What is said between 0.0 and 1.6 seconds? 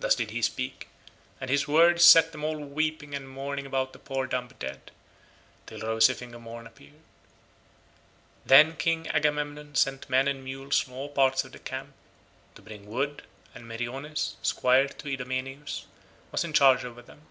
Thus did he speak and